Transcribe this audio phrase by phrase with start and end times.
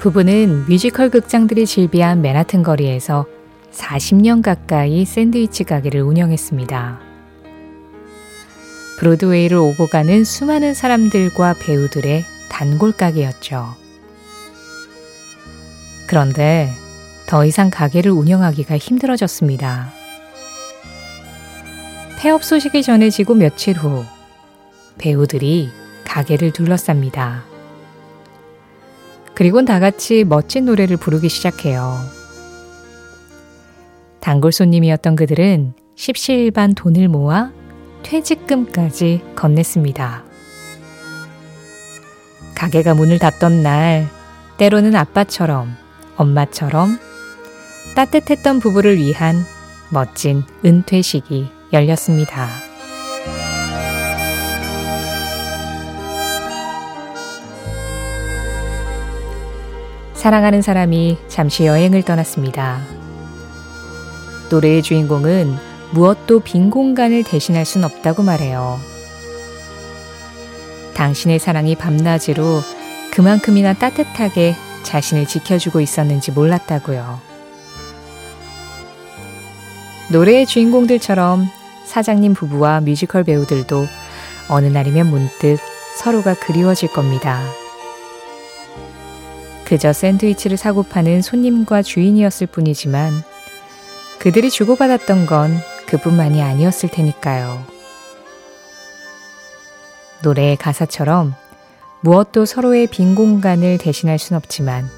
[0.00, 3.26] 부부는 뮤지컬 극장들이 즐비한 맨하튼 거리에서
[3.70, 7.00] 40년 가까이 샌드위치 가게를 운영했습니다.
[8.98, 13.74] 브로드웨이를 오고 가는 수많은 사람들과 배우들의 단골 가게였죠.
[16.06, 16.72] 그런데
[17.26, 19.92] 더 이상 가게를 운영하기가 힘들어졌습니다.
[22.18, 24.02] 폐업 소식이 전해지고 며칠 후
[24.96, 25.68] 배우들이
[26.06, 27.49] 가게를 둘러쌉니다.
[29.40, 31.98] 그리곤 다 같이 멋진 노래를 부르기 시작해요.
[34.20, 37.50] 단골 손님이었던 그들은 십시일반 돈을 모아
[38.02, 40.24] 퇴직금까지 건넸습니다.
[42.54, 44.10] 가게가 문을 닫던 날,
[44.58, 45.74] 때로는 아빠처럼,
[46.18, 46.98] 엄마처럼
[47.96, 49.42] 따뜻했던 부부를 위한
[49.88, 52.69] 멋진 은퇴식이 열렸습니다.
[60.20, 62.82] 사랑하는 사람이 잠시 여행을 떠났습니다.
[64.50, 65.56] 노래의 주인공은
[65.92, 68.78] 무엇도 빈 공간을 대신할 순 없다고 말해요.
[70.92, 72.60] 당신의 사랑이 밤낮으로
[73.12, 77.18] 그만큼이나 따뜻하게 자신을 지켜주고 있었는지 몰랐다고요.
[80.12, 81.48] 노래의 주인공들처럼
[81.86, 83.86] 사장님 부부와 뮤지컬 배우들도
[84.50, 85.56] 어느 날이면 문득
[85.96, 87.40] 서로가 그리워질 겁니다.
[89.70, 93.12] 그저 샌드위치를 사고 파는 손님과 주인이었을 뿐이지만
[94.18, 97.64] 그들이 주고받았던 건 그뿐만이 아니었을 테니까요.
[100.24, 101.34] 노래의 가사처럼
[102.00, 104.88] 무엇도 서로의 빈 공간을 대신할 순 없지만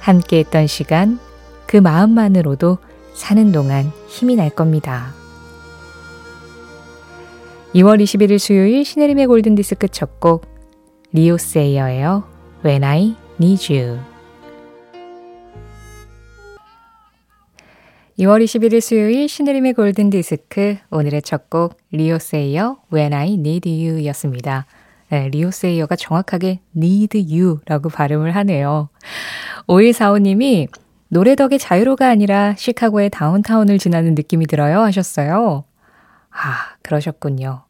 [0.00, 1.20] 함께 했던 시간,
[1.68, 2.78] 그 마음만으로도
[3.14, 5.12] 사는 동안 힘이 날 겁니다.
[7.72, 10.44] 2월 21일 수요일 신혜림의 골든디스크 첫 곡
[11.12, 12.24] 리오 세이어예요.
[12.64, 13.98] When I Need You
[18.18, 24.64] 2월 21일 수요일 신혜림의 골든디스크 오늘의 첫 곡 리오세이어 When I Need You 였습니다.
[25.10, 28.88] 네, 리오세이어가 정확하게 Need You라고 발음을 하네요.
[29.68, 30.68] 5145님이
[31.08, 35.64] 노래 덕에 자유로가 아니라 시카고의 다운타운을 지나는 느낌이 들어요 하셨어요.
[36.30, 37.65] 아, 그러셨군요.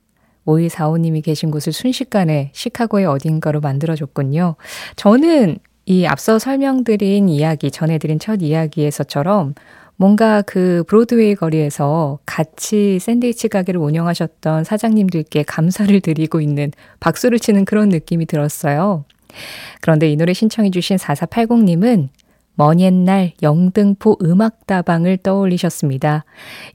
[0.46, 4.56] 5145님이 계신 곳을 순식간에 시카고의 어딘가로 만들어줬군요.
[4.96, 9.54] 저는 이 앞서 설명드린 이야기, 전해드린 첫 이야기에서처럼
[9.96, 16.70] 뭔가 그 브로드웨이 거리에서 같이 샌드위치 가게를 운영하셨던 사장님들께 감사를 드리고 있는
[17.00, 19.04] 박수를 치는 그런 느낌이 들었어요.
[19.80, 22.08] 그런데 이 노래 신청해주신 4480님은
[22.56, 26.24] 먼 옛날 영등포 음악다방을 떠올리셨습니다.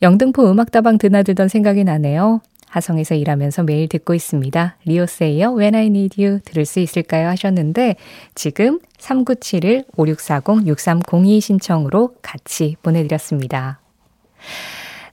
[0.02, 2.42] 영등포 음악다방 드나들던 생각이 나네요.
[2.72, 4.78] 하성에서 일하면서 매일 듣고 있습니다.
[4.86, 7.28] 리오세이어 When I Need You 들을 수 있을까요?
[7.28, 7.98] 하셨는데
[8.34, 13.82] 지금 3971-5640-6302 신청으로 같이 보내드렸습니다.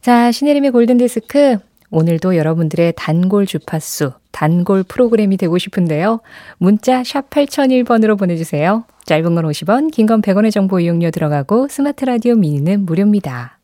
[0.01, 1.59] 자, 신혜림의 골든디스크.
[1.91, 6.21] 오늘도 여러분들의 단골 주파수, 단골 프로그램이 되고 싶은데요.
[6.59, 8.85] 문자 샵 8001번으로 보내주세요.
[9.07, 13.59] 짧은 건 50원, 긴 건 100원의 정보 이용료 들어가고 스마트 라디오 미니는 무료입니다.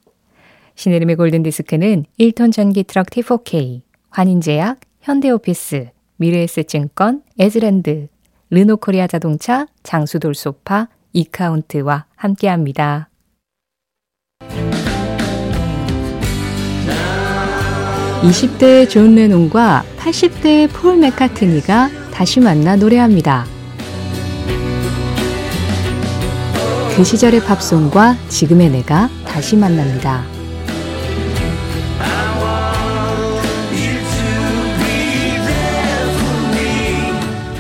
[0.77, 3.83] 신혜림의 골든디스크는 1톤 전기 트럭 T4K,
[4.15, 5.89] 환인제약, 현대오피스,
[6.19, 8.07] 미래에셋증권, 에즈랜드,
[8.49, 13.11] 르노코리아 자동차, 장수돌 소파, 이카운트와 함께합니다.
[18.23, 23.45] (20대의 존 레논과 80대의 폴 맥카트니가 다시 만나 노래합니다.
[26.97, 30.34] 그 시절의 팝송과 지금의 내가 다시 만납니다.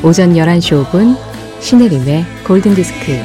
[0.06, 1.16] 오전 11시 5분
[1.60, 3.22] 신혜림의 골든디스크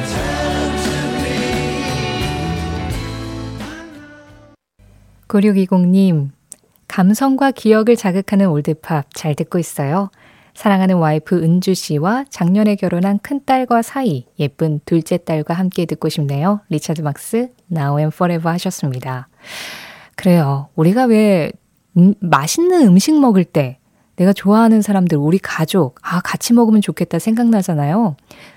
[5.28, 6.30] 9620님
[6.88, 10.10] 감성과 기억을 자극하는 올드팝 잘 듣고 있어요.
[10.54, 16.62] 사랑하는 와이프 은주 씨와 작년에 결혼한 큰딸과 사위 예쁜 둘째 딸과 함께 듣고 싶네요.
[16.70, 19.28] 리차드 막스 Now and Forever 하셨습니다.
[20.16, 20.70] 그래요.
[20.76, 21.52] 우리가 왜
[21.98, 23.79] 음, 맛있는 음식 먹을 때
[24.20, 28.16] 내가 좋아하는 사람들, 우리 가족, 아, 같이 먹으면 좋겠다 생각나잖아요.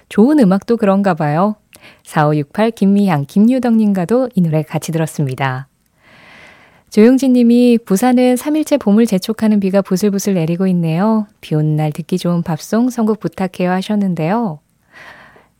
[0.09, 1.55] 좋은 음악도 그런가 봐요.
[2.03, 5.69] 4568 김미향, 김유덕님과도 이 노래 같이 들었습니다.
[6.89, 11.27] 조용진 님이 부산은 3일째 봄을 재촉하는 비가 부슬부슬 내리고 있네요.
[11.39, 14.59] 비 오는 날 듣기 좋은 밥송 선곡 부탁해요 하셨는데요.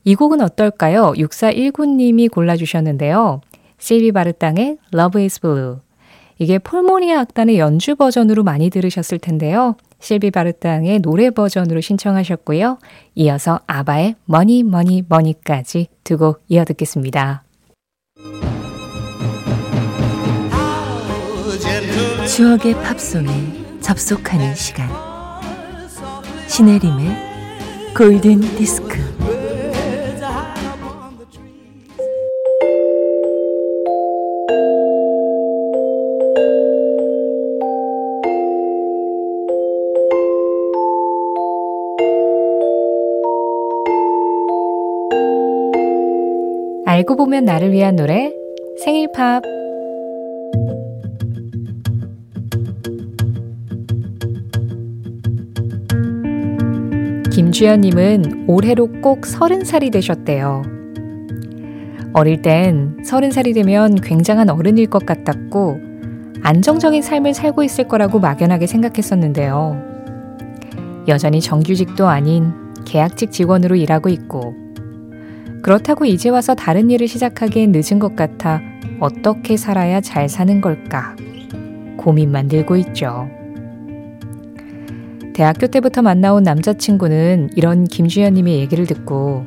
[0.03, 1.13] 이 곡은 어떨까요?
[1.13, 3.39] 6419님이 골라주셨는데요.
[3.77, 5.77] 실비 바르땅의 Love is Blue.
[6.39, 9.77] 이게 폴모리아 악단의 연주 버전으로 많이 들으셨을 텐데요.
[10.03, 12.77] 실비 바르땅의 노래 버전으로 신청하셨고요.
[13.15, 17.43] 이어서 아바의 Money Money Money까지 두 곡 이어 듣겠습니다.
[22.27, 24.89] 추억의 팝송에 접속하는 시간
[26.47, 29.42] 신혜림의 골든 디스크
[46.93, 48.31] 알고 보면 나를 위한 노래
[48.77, 49.41] 생일 팝
[57.31, 60.61] 김주연님은 올해로 꼭 서른 살이 되셨대요.
[62.13, 65.79] 어릴 땐 서른 살이 되면 굉장한 어른일 것 같았고,
[66.43, 69.81] 안정적인 삶을 살고 있을 거라고 막연하게 생각했었는데요.
[71.07, 72.53] 여전히 정규직도 아닌
[72.85, 74.53] 계약직 직원으로 일하고 있고,
[75.63, 78.61] 그렇다고 이제 와서 다른 일을 시작하기엔 늦은 것 같아
[78.99, 81.15] 어떻게 살아야 잘 사는 걸까?
[81.97, 83.29] 고민만 들고 있죠.
[85.33, 89.45] 대학교 때부터 만나온 남자친구는 이런 김주현님의 얘기를 듣고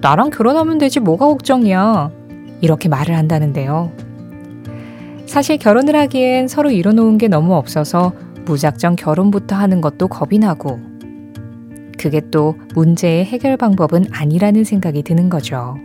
[0.00, 2.10] 나랑 결혼하면 되지 뭐가 걱정이야.
[2.62, 3.92] 이렇게 말을 한다는데요.
[5.26, 8.14] 사실 결혼을 하기엔 서로 이뤄놓은 게 너무 없어서
[8.46, 10.87] 무작정 결혼부터 하는 것도 겁이 나고
[11.98, 15.76] 그게 또 문제의 해결 방법은 아니라는 생각이 드는 거죠.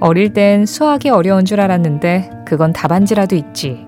[0.00, 3.86] 어릴 땐 수학이 어려운 줄 알았는데 그건 답안지라도 있지.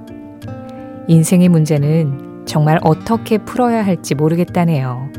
[1.08, 5.10] 인생의 문제는 정말 어떻게 풀어야 할지 모르겠다네요.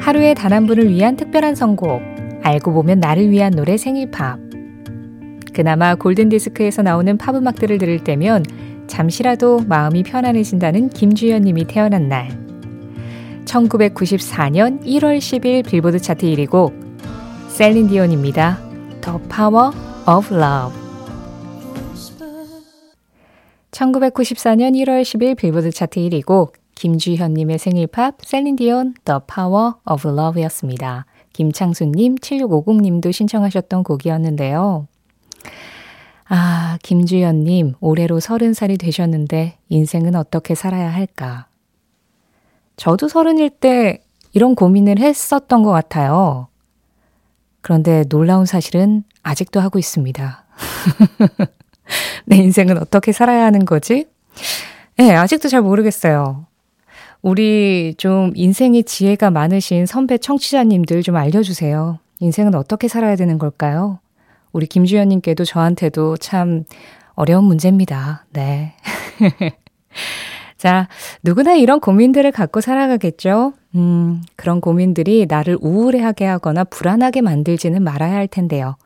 [0.00, 2.02] 하루에 단 한 분을 위한 특별한 선곡.
[2.42, 4.51] 알고 보면 나를 위한 노래 생일팝.
[5.52, 8.44] 그나마 골든디스크에서 나오는 팝 음악들을 들을 때면
[8.86, 12.28] 잠시라도 마음이 편안해진다는 김주현 님이 태어난 날.
[13.44, 16.74] 1994년 1월 10일 빌보드 차트 1위 곡
[17.48, 18.58] 셀린 디온입니다.
[19.02, 19.72] The Power
[20.08, 20.80] of Love
[23.72, 31.06] 1994년 1월 10일 빌보드 차트 1위 곡 김주현님의 생일팝 셀린 디온 The Power of Love였습니다.
[31.32, 34.86] 김창수님, 7650님도 신청하셨던 곡이었는데요.
[36.28, 41.46] 아, 김주연님, 올해로 서른 살이 되셨는데 인생은 어떻게 살아야 할까?
[42.76, 44.02] 저도 서른일 때
[44.32, 46.48] 이런 고민을 했었던 것 같아요.
[47.60, 50.44] 그런데 놀라운 사실은 아직도 하고 있습니다.
[52.26, 54.06] 내 인생은 어떻게 살아야 하는 거지?
[54.98, 56.46] 예, 네, 아직도 잘 모르겠어요.
[57.22, 61.98] 우리 좀 인생의 지혜가 많으신 선배 청취자님들 좀 알려주세요.
[62.18, 64.00] 인생은 어떻게 살아야 되는 걸까요?
[64.52, 66.64] 우리 김주현님께도 저한테도 참
[67.14, 68.24] 어려운 문제입니다.
[68.32, 68.74] 네.
[70.56, 70.88] 자,
[71.24, 73.52] 누구나 이런 고민들을 갖고 살아가겠죠?
[73.74, 78.76] 음, 그런 고민들이 나를 우울해하게 하거나 불안하게 만들지는 말아야 할 텐데요.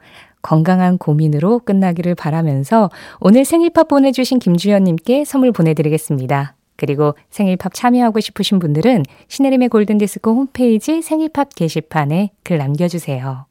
[0.40, 6.54] 건강한 고민으로 끝나기를 바라면서 오늘 생일팝 보내주신 김주현님께 선물 보내드리겠습니다.
[6.76, 13.46] 그리고 생일팝 참여하고 싶으신 분들은 시네림의 골든디스크 홈페이지 생일팝 게시판에 글 남겨주세요.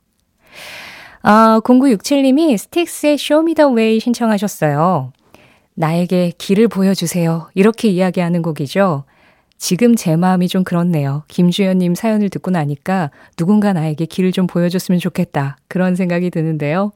[1.27, 3.17] 아, 0967님이 스틱스의
[3.75, 5.11] Way 신청하셨어요.
[5.73, 7.49] 나에게 길을 보여주세요.
[7.55, 9.05] 이렇게 이야기하는 곡이죠.
[9.57, 11.23] 지금 제 마음이 좀 그렇네요.
[11.27, 15.57] 김주현님 사연을 듣고 나니까 누군가 나에게 길을 좀 보여줬으면 좋겠다.
[15.67, 16.91] 그런 생각이 드는데요.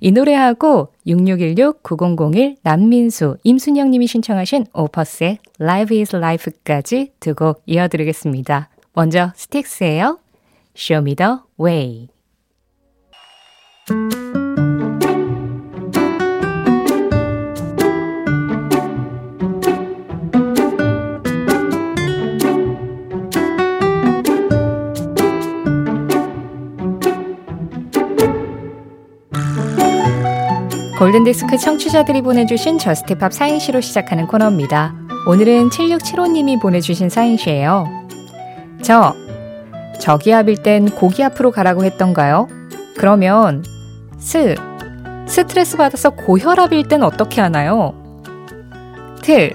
[0.00, 8.68] 이 노래하고 6616-9001 남민수, 임순영님이 신청하신 오퍼스의 Life is Life까지 두 곡 이어드리겠습니다.
[8.92, 10.18] 먼저 스틱스예요.
[10.76, 12.08] Show me the way.
[31.02, 34.94] 골든디스크 청취자들이 보내주신 Just 팝 사행시로 시작하는 코너입니다.
[35.26, 37.86] 오늘은 7675님이 보내주신 사행시예요.
[38.82, 39.12] 저,
[39.98, 42.46] 저기압일 땐 고기 앞으로 가라고 했던가요?
[42.96, 43.64] 그러면
[44.22, 44.54] 스,
[45.26, 47.92] 스트레스 받아서 고혈압일 땐 어떻게 하나요?
[49.20, 49.50] 트,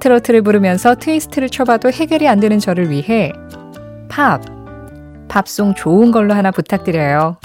[0.00, 3.32] 트로트를 부르면서 트위스트를 쳐봐도 해결이 안 되는 저를 위해
[4.08, 4.42] 팝,
[5.28, 7.38] 팝송 좋은 걸로 하나 부탁드려요.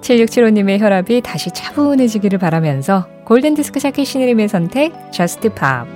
[0.00, 5.86] 7675님의 혈압이 다시 차분해지기를 바라면서 골든디스크 자키 신혜림의 선택, Just 팝.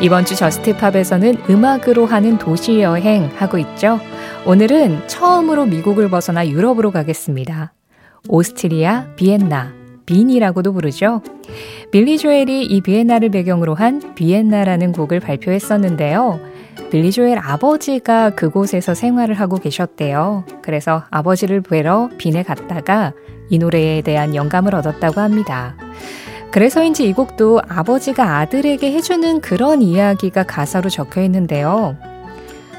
[0.00, 3.98] 이번 주 Just 팝에서는 음악으로 하는 도시 여행 하고 있죠.
[4.46, 7.72] 오늘은 처음으로 미국을 벗어나 유럽으로 가겠습니다.
[8.28, 9.72] 오스트리아, 비엔나,
[10.06, 11.22] 빈이라고도 부르죠.
[11.90, 16.40] 빌리 조엘이 이 비엔나를 배경으로 한 비엔나라는 곡을 발표했었는데요.
[16.92, 20.44] 빌리 조엘 아버지가 그곳에서 생활을 하고 계셨대요.
[20.62, 23.14] 그래서 아버지를 뵈러 빈에 갔다가
[23.50, 25.74] 이 노래에 대한 영감을 얻었다고 합니다.
[26.50, 31.96] 그래서인지 이 곡도 아버지가 아들에게 해주는 그런 이야기가 가사로 적혀 있는데요.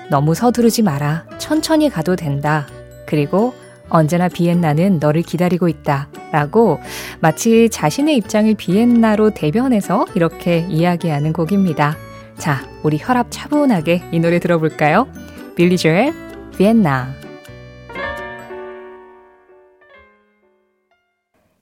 [0.09, 1.25] 너무 서두르지 마라.
[1.37, 2.67] 천천히 가도 된다.
[3.05, 3.53] 그리고
[3.89, 6.09] 언제나 비엔나는 너를 기다리고 있다.
[6.31, 6.79] 라고
[7.19, 11.95] 마치 자신의 입장을 비엔나로 대변해서 이렇게 이야기하는 곡입니다.
[12.37, 15.07] 자, 우리 혈압 차분하게 이 노래 들어볼까요?
[15.55, 16.13] 빌리 조엘,
[16.57, 17.28] 비엔나.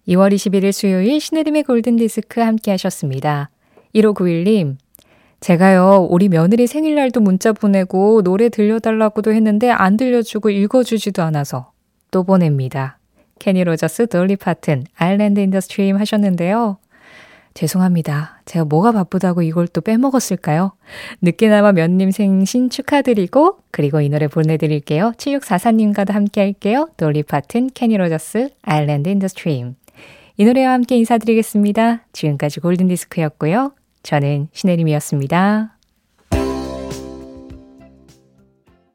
[0.08, 3.50] 2월 21일 수요일 신혜림의 골든디스크 함께 하셨습니다.
[3.94, 4.78] 1591님,
[5.40, 11.72] 제가요, 우리 며느리 생일날도 문자 보내고 노래 들려달라고도 했는데 안 들려주고 읽어주지도 않아서
[12.10, 12.98] 또 보냅니다.
[13.40, 16.78] 케니 로저스, 돌리 파튼, Islands in the Stream 하셨는데요.
[17.54, 18.42] 죄송합니다.
[18.46, 20.74] 제가 뭐가 바쁘다고 이걸 또 빼먹었을까요?
[21.22, 25.14] 늦게나마 며느님 생신 축하드리고 그리고 이 노래 보내드릴게요.
[25.18, 26.88] 7644님과도 함께 할게요.
[26.98, 29.76] 돌리 파튼, 케니 로저스, Islands in the Stream
[30.38, 32.06] 이 노래와 함께 인사드리겠습니다.
[32.14, 33.74] 지금까지 골든디스크였고요.
[34.04, 35.77] 저는 신혜림이었습니다.